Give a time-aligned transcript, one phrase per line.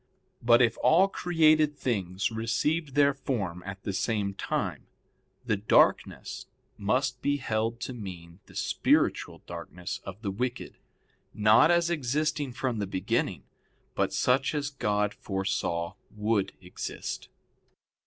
[0.41, 4.87] But if all created things received their form at the same time,
[5.45, 10.79] the darkness must be held to mean the spiritual darkness of the wicked,
[11.35, 13.43] not as existing from the beginning
[13.93, 17.29] but such as God foresaw would exist.